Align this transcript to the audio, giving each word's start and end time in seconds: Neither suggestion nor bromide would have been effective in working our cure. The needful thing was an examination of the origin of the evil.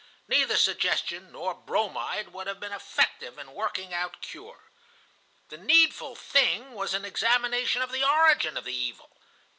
Neither 0.27 0.57
suggestion 0.57 1.31
nor 1.31 1.53
bromide 1.53 2.29
would 2.29 2.47
have 2.47 2.59
been 2.59 2.73
effective 2.73 3.37
in 3.37 3.51
working 3.53 3.93
our 3.93 4.09
cure. 4.09 4.63
The 5.49 5.59
needful 5.59 6.15
thing 6.15 6.71
was 6.71 6.95
an 6.95 7.05
examination 7.05 7.83
of 7.83 7.91
the 7.91 8.03
origin 8.03 8.57
of 8.57 8.63
the 8.63 8.75
evil. 8.75 9.11